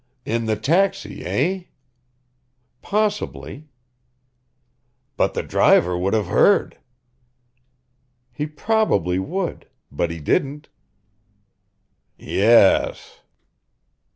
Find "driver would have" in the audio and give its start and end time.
5.43-6.25